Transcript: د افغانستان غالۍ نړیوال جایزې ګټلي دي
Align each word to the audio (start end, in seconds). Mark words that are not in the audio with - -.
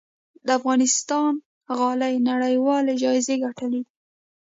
د 0.45 0.47
افغانستان 0.59 1.33
غالۍ 1.77 2.15
نړیوال 2.29 2.83
جایزې 3.03 3.35
ګټلي 3.45 3.81
دي 3.83 3.83